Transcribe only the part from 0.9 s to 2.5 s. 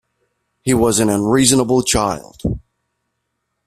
an unreasonable child.